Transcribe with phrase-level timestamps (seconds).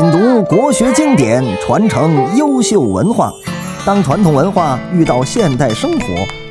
[0.00, 3.30] 品读国学经典，传承优秀文化。
[3.84, 6.06] 当传统文化遇到现代生活，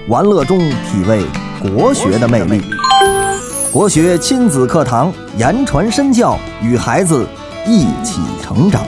[0.07, 1.23] 玩乐中体味
[1.59, 2.61] 国学的魅力。
[3.71, 7.27] 国学亲子课堂，言传身教，与孩子
[7.65, 8.83] 一起成长。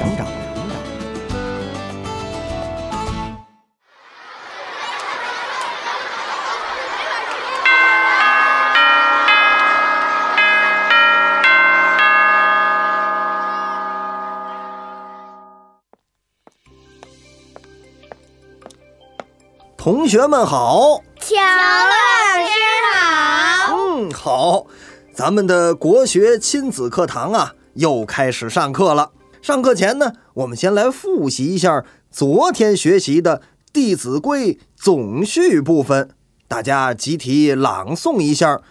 [19.83, 22.51] 同学们好，乔老师
[22.93, 23.75] 好。
[23.75, 24.67] 嗯，好，
[25.11, 29.09] 咱们的国学亲子课堂啊，又开始上课了。
[29.41, 33.39] 上课前呢，我们先来复习一下昨天学习的
[33.73, 36.11] 《弟子规》总序部分，
[36.47, 38.57] 大家集体朗诵一下《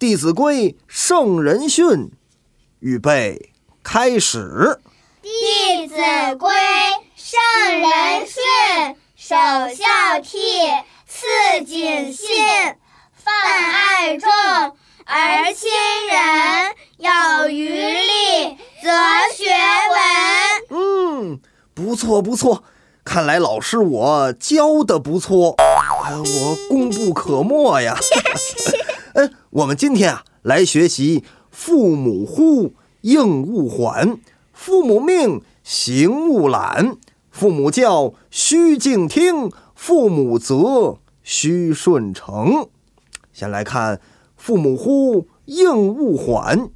[0.00, 2.10] 弟子规》圣人训。
[2.80, 3.52] 预备，
[3.84, 4.80] 开始。
[5.22, 5.94] 《弟子
[6.36, 6.50] 规》
[7.14, 7.38] 圣
[7.70, 8.96] 人训。
[9.28, 9.84] 首孝
[10.22, 11.26] 悌，次
[11.64, 12.28] 谨信，
[13.12, 13.32] 泛
[13.72, 14.30] 爱众，
[15.04, 15.68] 而亲
[16.08, 16.76] 仁。
[16.98, 18.88] 有余力，则
[19.34, 19.50] 学
[20.70, 20.70] 文。
[20.70, 21.40] 嗯，
[21.74, 22.62] 不错不错，
[23.04, 27.98] 看来老师我教的不错，哎，我功不可没呀。
[29.14, 34.20] 嗯， 我们今天啊，来学习“父母呼，应勿缓；
[34.52, 36.96] 父母命，行勿懒。”
[37.36, 42.70] 父母教，须敬听；父母责，须顺承。
[43.30, 44.00] 先来看
[44.38, 46.70] “父母呼，应勿缓”，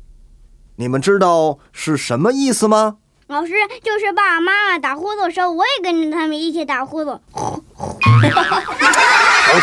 [0.76, 2.98] 你们知道是什么意思吗？
[3.28, 7.18] 老师，就是爸爸妈妈打呼噜的时候，我也跟着他们一起打呼噜。
[7.32, 7.40] 淘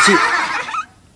[0.04, 0.12] 气！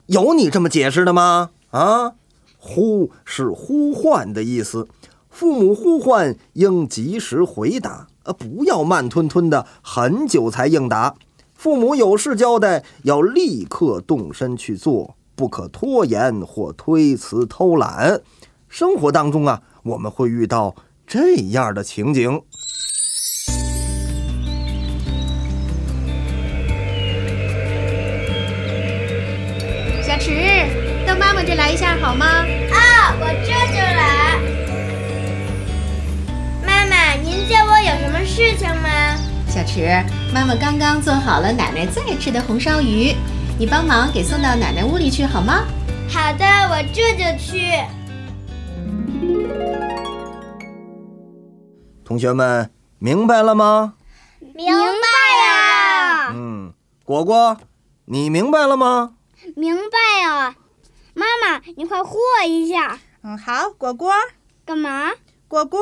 [0.06, 1.50] 有你这么解释的吗？
[1.72, 2.12] 啊，
[2.56, 4.86] 呼是呼唤的意思，
[5.28, 8.06] 父母呼唤应及时回答。
[8.24, 11.14] 呃，不要慢吞吞的，很久才应答。
[11.54, 18.20] 父母有事交代，要立刻动身去做，不可拖延或推辞偷懒。
[18.68, 20.74] 生活当中啊，我们会遇到
[21.06, 22.40] 这样的情景。
[30.02, 30.30] 小池，
[31.06, 32.44] 到妈妈这来一下好吗？
[38.34, 38.88] 事情吗？
[39.46, 39.86] 小池，
[40.32, 43.14] 妈妈刚刚做好了奶奶最爱吃的红烧鱼，
[43.58, 45.66] 你帮忙给送到奶奶屋里去好吗？
[46.08, 47.72] 好的，我这就去。
[52.02, 53.96] 同学们明白了吗？
[54.54, 56.32] 明白了。
[56.34, 56.72] 嗯，
[57.04, 57.58] 果果，
[58.06, 59.12] 你明白了吗？
[59.54, 60.56] 明白啊。
[61.12, 62.98] 妈妈，你快和我一下。
[63.24, 64.10] 嗯，好，果果。
[64.64, 65.10] 干嘛？
[65.48, 65.78] 果果。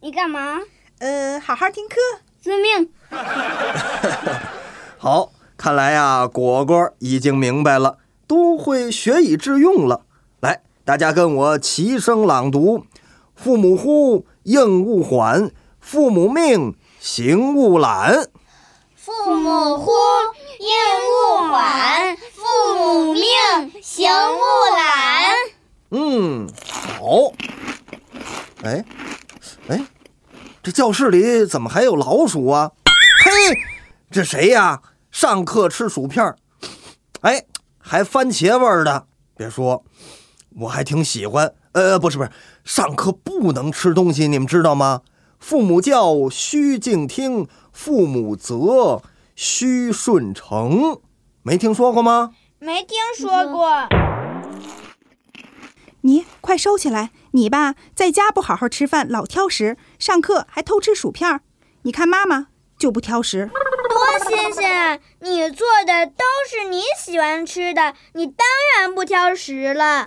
[0.00, 0.58] 你干嘛？
[1.00, 1.96] 呃，好好听课。
[2.42, 2.90] 遵命。
[4.98, 10.02] 好，看来呀，果果已经明白了，都会学以致用了。
[10.40, 12.84] 来，大家跟我齐声朗读：
[13.34, 15.50] 父母呼，应勿缓；
[15.80, 18.28] 父母命，行勿懒。
[18.96, 19.92] 父母呼，
[20.58, 20.68] 应
[21.08, 23.22] 勿缓；父母命，
[23.82, 24.40] 行勿
[24.76, 25.34] 懒。
[25.90, 26.48] 嗯，
[26.98, 27.32] 好。
[28.64, 28.84] 哎。
[29.68, 29.80] 哎，
[30.68, 32.72] 这教室里怎么还有老鼠啊？
[33.24, 33.30] 嘿，
[34.10, 34.82] 这谁呀？
[35.10, 36.34] 上课吃薯片
[37.22, 37.46] 哎，
[37.78, 39.06] 还番茄味儿的。
[39.34, 39.82] 别说，
[40.58, 41.54] 我还挺喜欢。
[41.72, 42.30] 呃，不是不是，
[42.64, 45.00] 上课不能吃东西，你们知道吗？
[45.38, 49.00] 父母教，须敬听；父母责，
[49.34, 51.00] 须顺承。
[51.42, 52.32] 没听说过吗？
[52.58, 53.88] 没听说过。
[56.02, 57.10] 你快收起来！
[57.32, 61.40] 你吧，在家不好好吃饭，老挑食；上课还偷吃薯片儿。
[61.82, 62.46] 你看妈妈
[62.78, 63.50] 就不挑食，
[63.88, 65.00] 多新鲜！
[65.20, 70.06] 你做的都是你喜欢吃的，你当然不挑食了。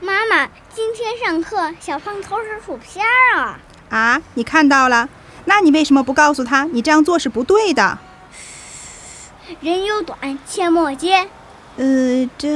[0.00, 3.04] 妈妈，今天上课小胖偷吃薯片
[3.34, 3.58] 啊！
[3.90, 5.08] 啊，你看到了？
[5.46, 7.98] 那你为什么不告诉他，你这样做是不对的？
[9.60, 11.28] 人有短，切莫揭。
[11.78, 12.48] 呃，这。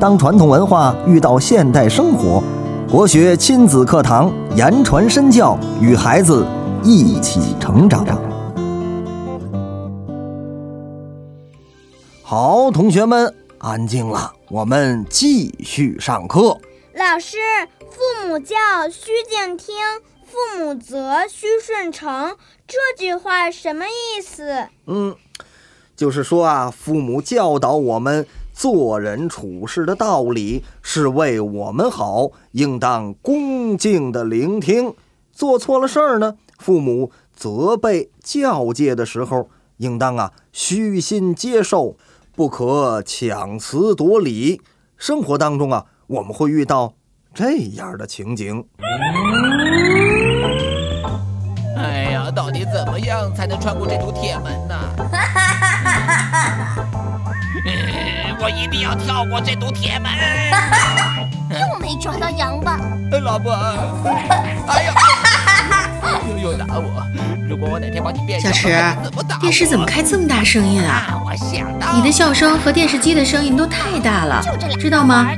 [0.00, 2.42] 当传统文化遇到现代生活，
[2.90, 6.44] 国学亲子课堂言传身教，与孩子
[6.82, 8.04] 一起成长。
[12.24, 16.58] 好，同学们，安静了，我们继续上课。
[16.94, 17.38] 老师，
[17.78, 18.56] 父母教，
[18.90, 19.76] 须敬听。
[20.26, 22.34] 父母责，须顺承。
[22.66, 24.66] 这句话什么意思？
[24.86, 25.14] 嗯，
[25.96, 34.94] 就是说啊，父母教导我们做人处事的道理是为我们好，应当恭敬的聆听。
[35.32, 39.48] 做错了事儿呢，父母责备教诫的时候，
[39.78, 41.96] 应当啊虚心接受，
[42.36, 44.60] 不可强词夺理。
[44.96, 46.94] 生活当中啊，我们会遇到
[47.34, 48.64] 这样的情景。
[51.76, 54.74] 哎呀，到底怎么样才能穿过这堵铁门呢？
[57.66, 60.10] 嗯我一定要跳过这堵铁门！
[61.50, 62.78] 又没抓到羊吧？
[63.12, 63.52] 哎老婆，
[64.68, 64.94] 哎呀，
[66.28, 67.06] 又又打我！
[67.48, 68.84] 如果我哪天把你变小小池？
[69.40, 71.06] 电视怎么开这么大声音啊？
[71.08, 71.22] 啊？
[71.24, 74.42] 我想到你的笑声和电视机的声音都太大了
[74.78, 75.28] 知道吗？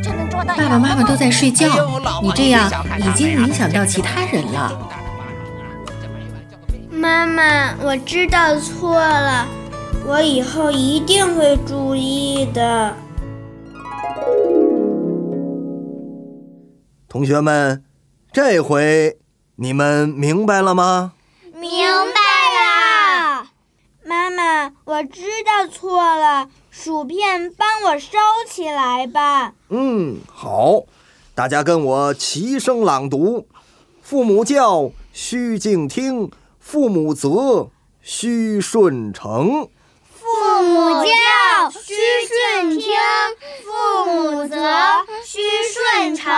[0.57, 1.69] 爸爸妈妈都在睡哎觉
[2.23, 4.73] 你这样已经影响到其他人了。
[6.91, 9.47] 妈妈，我知道错了，
[10.09, 12.95] 我以后一定会注意的。
[17.09, 17.83] 同学们，
[18.33, 19.19] 这回
[19.57, 21.15] 你们明白了吗？
[21.53, 22.21] 明白
[22.55, 23.49] 了。
[24.05, 28.17] 妈妈，我知道错了，薯片帮我收
[28.49, 29.55] 起来吧。
[29.71, 30.85] 嗯，好，
[31.35, 33.49] 大家跟我齐声朗读：
[34.01, 36.31] 父母教，须敬听；
[36.61, 37.71] 父母责，
[38.01, 39.69] 须顺承。
[40.37, 41.95] 父母教，须
[42.29, 42.93] 顺听；
[43.65, 44.57] 父母责，
[45.25, 45.41] 须
[45.73, 46.31] 顺承。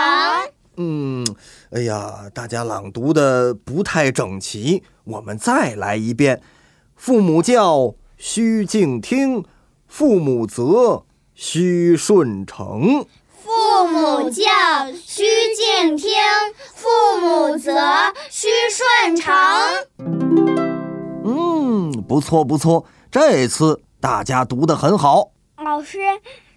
[0.77, 1.25] 嗯，
[1.71, 6.41] 哎呀，大家朗读的不太整齐，我们再来一遍：
[6.95, 9.43] 父母教，须敬听；
[9.85, 11.03] 父母责，
[11.35, 13.05] 须顺承。
[13.43, 14.45] 父母教，
[15.05, 15.23] 须
[15.53, 16.07] 敬听；
[16.73, 16.87] 父
[17.19, 17.73] 母责，
[18.29, 19.35] 须顺承。
[21.25, 25.31] 嗯，不错不错，这次大家读得很好。
[25.57, 25.99] 老师，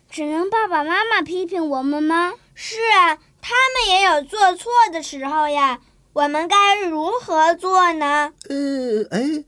[0.08, 2.32] 只能爸爸妈妈批评我们吗？
[2.54, 5.80] 是啊，他们也有做错的时候呀。
[6.12, 8.32] 我们该如何做呢？
[8.48, 9.44] 呃，哎，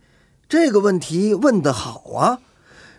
[0.49, 2.41] 这个问题问得好啊！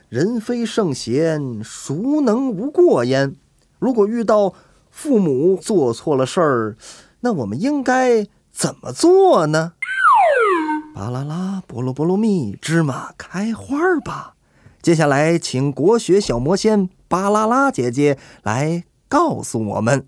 [0.07, 3.35] 人非圣贤，孰能无过焉？
[3.79, 4.53] 如果遇到
[4.91, 6.77] 父母做错了事儿，
[7.21, 9.73] 那我们应该怎么做呢？
[10.93, 14.34] 巴啦啦，菠萝菠萝蜜，芝麻开花儿吧！
[14.85, 20.05] 接下来，请国学小魔仙巴啦啦姐姐来告诉我们。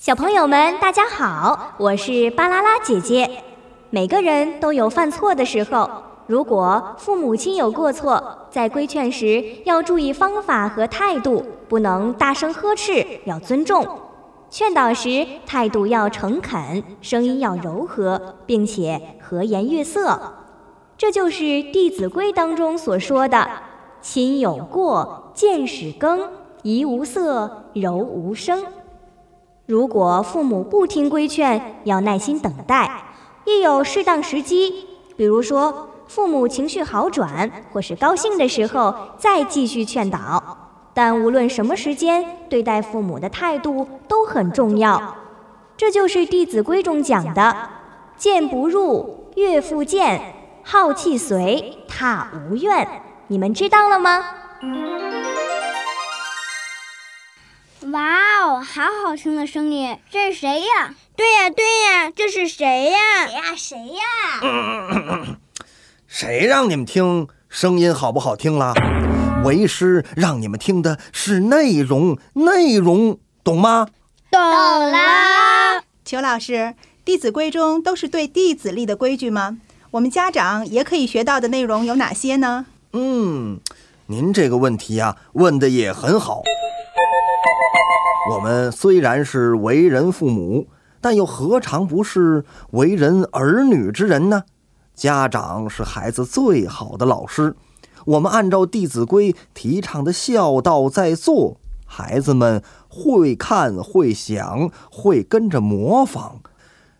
[0.00, 3.44] 小朋友们，大家好，我是巴啦啦姐姐。
[3.90, 5.86] 每个人都有犯错的时候，
[6.26, 13.84] 如果父母亲有过错，在规劝时要注意方法和态度，不能大声呵斥，要尊重；
[14.48, 20.43] 劝导时态度要诚恳，声音要柔和，并且和颜悦色。
[20.96, 21.42] 这就是
[21.72, 23.48] 《弟子规》当中所说的
[24.00, 26.28] “亲有过，见使更，
[26.62, 28.64] 怡无色，柔无声”。
[29.66, 33.06] 如果父母不听规劝，要耐心等待，
[33.44, 34.86] 一有适当时机，
[35.16, 40.58] 比如说父母情绪好转或是高兴的时候，再继续劝导。
[40.92, 45.16] 但无论什么时间，对待父母的态度都很重要。
[45.76, 47.56] 这就是《弟子规》中讲的
[48.16, 50.33] “谏不入，悦复谏，
[50.64, 53.02] 好气随，踏无怨”。
[53.28, 54.24] 你们知道了吗？
[57.92, 60.94] 哇哦，好好听的声音，这是谁呀？
[61.14, 62.98] 对呀，对呀，这是谁呀？
[63.26, 63.56] 谁呀？
[63.56, 65.36] 谁呀？
[66.08, 68.72] 谁让你们听声音好不好听了？
[69.44, 73.88] 为师让你们听的是内容，内容懂吗？
[74.30, 75.82] 懂啦。
[76.04, 76.52] 裘老师，
[77.04, 79.58] 《弟子规》中都是对弟子立的规矩吗？
[79.94, 82.66] 我们家长也可以学到的内容有哪些呢？
[82.94, 83.60] 嗯，
[84.06, 86.42] 您这个问题呀、问的也很好。
[88.32, 90.66] 我们虽然是为人父母，
[91.00, 94.42] 但又何尝不是为人儿女之人呢？
[94.96, 97.54] 家长是孩子最好的老师，
[98.04, 106.40] 我们按照《弟子规》提倡的孝道在做，孩子们会看、会想、会跟着模仿。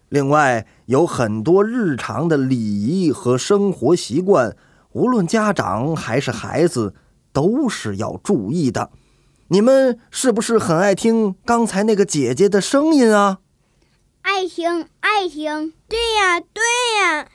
[0.09, 4.57] 另外，有很多日常的礼仪和生活习惯，
[4.93, 6.95] 无论家长还是孩子，
[7.33, 8.91] 都是要注意的。
[9.49, 13.41] 你们是不是很爱听刚才那个姐姐的声音啊？
[14.23, 15.73] 爱听，爱听。
[15.89, 16.63] 对呀，对
[17.01, 17.29] 呀。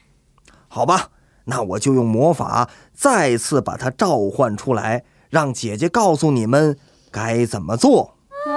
[0.67, 1.09] 好吧，
[1.45, 6.77] 那我就用魔法再次把它召唤出来，让姐姐告诉你们
[7.11, 8.15] 该怎么做。
[8.47, 8.53] 哇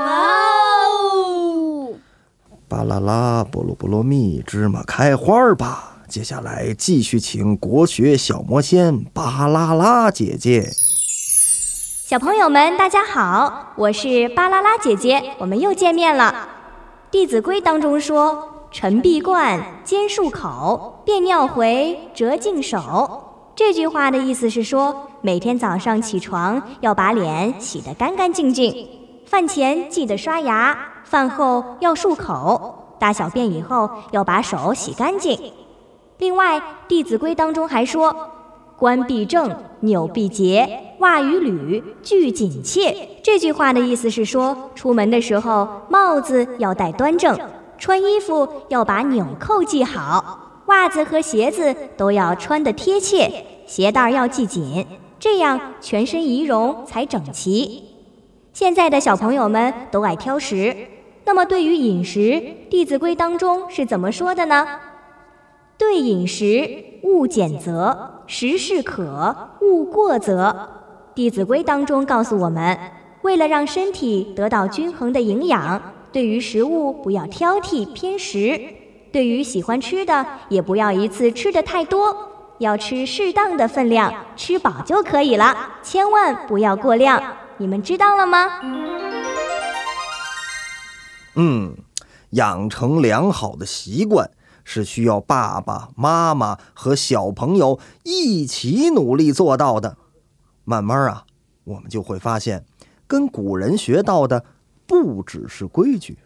[1.02, 1.94] 哦！
[2.72, 5.98] 巴啦啦，菠萝菠萝蜜，芝麻开花儿吧！
[6.08, 10.70] 接下来继续请国学小魔仙巴啦啦姐姐。
[12.06, 16.48] 小朋友们，大家好，我是巴啦啦姐姐，我们又见面了。
[17.12, 23.24] 《弟子规》当中说：“晨必冠，兼漱口，便尿回，折净手。”
[23.54, 28.88] 这句话的意思是说，每天早上起床要把脸洗得干干净净，
[29.32, 35.54] 饭前记得刷牙，饭后要漱口，大小便以后要把手洗干净。
[36.18, 38.14] 另外，《弟子规》当中还说
[38.76, 47.34] ：“冠必正，纽必结，袜与履俱紧切。”这句话的意思是说，出门的时候帽子要戴端正，
[47.78, 54.86] 穿衣服要把纽扣系好，袜子和鞋子都要穿得贴切，鞋带要系紧，
[55.18, 57.91] 这样全身仪容才整齐。
[58.52, 60.76] 现在的小朋友们都爱挑食，
[61.24, 62.20] 那么对于饮食，
[62.68, 64.66] 《弟子规》当中是怎么说的呢？
[65.78, 66.68] 对饮食，
[67.02, 70.50] 勿拣择；食适可，勿过则。
[71.14, 72.78] 《弟子规》当中告诉我们，
[73.22, 75.80] 为了让身体得到均衡的营养，
[76.12, 78.60] 对于食物不要挑剔偏食，
[79.10, 82.14] 对于喜欢吃的也不要一次吃的太多，
[82.58, 87.22] 要吃适当的分量，吃饱就可以了，千万不要过量。
[87.62, 88.48] 你们知道了吗？
[91.36, 91.76] 嗯，
[92.30, 94.28] 养成良好的习惯。
[94.64, 99.96] 是需要爸爸妈妈和小朋友一起努力做到的。
[100.64, 101.24] 慢慢啊，
[101.64, 102.64] 我们就会发现，
[103.06, 104.44] 跟古人学到的
[104.86, 106.18] 不只是规矩，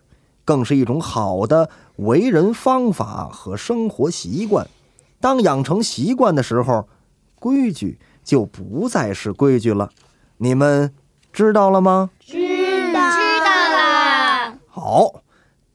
[0.45, 4.66] 更是一种好的为人方法和生活习惯。
[5.21, 6.88] 当养成习惯的时候，
[7.38, 9.90] 规矩就不再是规矩了。
[10.37, 10.95] 你们
[11.37, 12.09] 知道了吗？
[12.19, 14.59] 知道，知道了。
[14.71, 15.21] 好，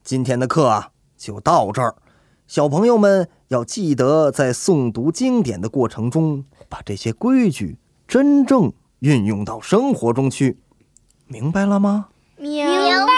[0.02, 1.94] 今天的课啊，就到这儿。
[2.48, 7.78] 小朋友们要记得，在诵读经典的过程中，把这些规矩
[8.08, 10.58] 真正运用到生活中去，
[11.26, 12.08] 明白了吗？
[12.36, 13.12] 明白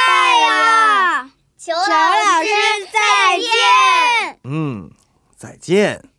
[0.46, 1.30] 了。
[1.56, 2.50] 裘老师，
[2.92, 4.40] 再见。
[4.44, 4.90] 嗯，
[5.34, 6.10] 再见。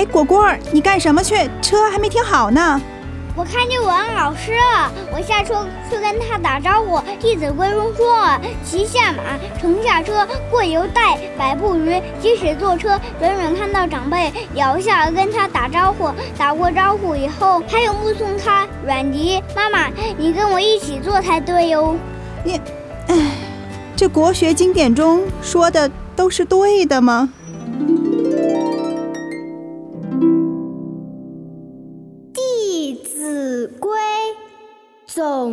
[0.00, 1.36] 哎，果果，你干什么去？
[1.60, 2.80] 车还没停好呢。
[3.36, 6.96] 我看见文安老师了，我下车去跟他打招呼。
[7.20, 8.26] 《弟子规》中说
[8.64, 9.22] ：“骑下马，
[9.60, 16.10] 乘下车，过犹待百步余。”即使坐车，远远看到长辈，也要下来跟他打招呼。
[16.38, 19.38] 打过招呼以后，还有目送他远离。
[19.54, 21.94] 妈妈，你跟我一起做才对哟。
[22.42, 22.58] 你，
[23.08, 23.16] 唉，
[23.94, 27.28] 这国学经典中说的都是对的吗？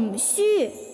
[0.07, 0.86] 总序。